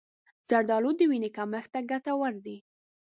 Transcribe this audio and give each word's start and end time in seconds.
زردآلو 0.49 0.91
د 0.99 1.01
وینې 1.09 1.29
کمښت 1.37 1.69
ته 1.73 1.79
ګټور 1.91 2.33
دي. 2.45 2.57